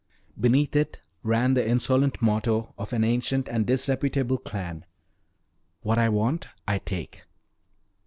[0.39, 4.83] Beneath it ran the insolent motto of an ancient and disreputable clan,
[5.83, 7.25] "What I want I take!"